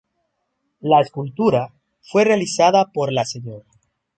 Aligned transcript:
La 0.79 0.99
escultura 0.99 1.71
fue 2.01 2.23
realizada 2.25 2.87
por 2.91 3.13
la 3.13 3.23
Sra. 3.23 3.61